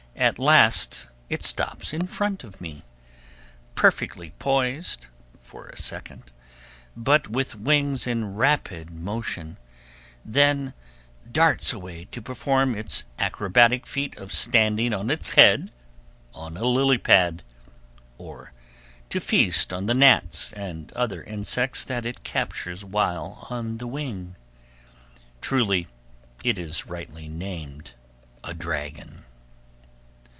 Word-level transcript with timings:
At 0.13 0.37
last 0.37 1.07
it 1.29 1.41
stops 1.43 1.93
in 1.93 2.05
front 2.05 2.43
of 2.43 2.61
me, 2.61 2.83
perfectly 3.73 4.31
poised 4.37 5.07
for 5.39 5.67
a 5.67 5.77
second, 5.77 6.31
but 6.95 7.27
with 7.29 7.55
wings 7.55 8.05
in 8.05 8.35
rapid 8.35 8.91
motion, 8.91 9.57
then 10.23 10.75
darts 11.31 11.73
away 11.73 12.05
to 12.11 12.21
perform 12.21 12.75
its 12.75 13.03
acrobatic 13.17 13.87
feat 13.87 14.15
of 14.17 14.31
standing 14.31 14.93
on 14.93 15.09
its 15.09 15.33
head 15.33 15.71
on 16.35 16.55
a 16.55 16.65
lilypad, 16.67 17.41
or 18.19 18.53
to 19.09 19.19
feast 19.19 19.73
on 19.73 19.87
the 19.87 19.95
gnats 19.95 20.51
and 20.53 20.91
other 20.93 21.23
insects 21.23 21.83
that 21.85 22.05
it 22.05 22.23
captures 22.23 22.85
while 22.85 23.47
on 23.49 23.79
the 23.79 23.87
wing. 23.87 24.35
Truly 25.39 25.87
it 26.43 26.59
is 26.59 26.85
rightly 26.85 27.27
named 27.27 27.93
a 28.43 28.53
dragon. 28.53 29.25